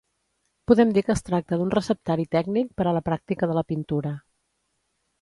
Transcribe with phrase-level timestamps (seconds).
[0.71, 4.19] Podem dir que es tracta d'un receptari tècnic per a la pràctica de la pintura.